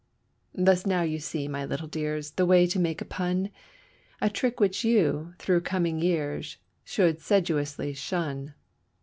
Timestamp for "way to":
2.47-2.79